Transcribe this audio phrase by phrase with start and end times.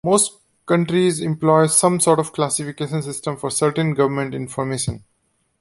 [0.03, 0.35] Most
[0.65, 5.03] countries employ some sort of classification system for certain government information.